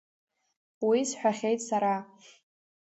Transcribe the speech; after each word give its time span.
Уи 0.87 0.99
сҳәахьеит 1.09 1.59
сара… 1.67 1.95